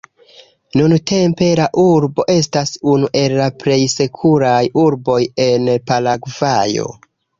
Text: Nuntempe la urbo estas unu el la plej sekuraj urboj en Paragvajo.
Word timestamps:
Nuntempe 0.79 1.49
la 1.59 1.67
urbo 1.81 2.25
estas 2.35 2.71
unu 2.93 3.09
el 3.21 3.35
la 3.41 3.49
plej 3.65 3.79
sekuraj 3.99 4.59
urboj 4.87 5.23
en 5.49 5.71
Paragvajo. 5.93 6.89